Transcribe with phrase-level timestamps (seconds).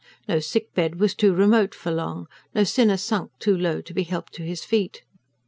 [0.27, 4.01] No sick bed was too remote for Long, no sinner sunk too low to be
[4.01, 5.03] helped to his feet.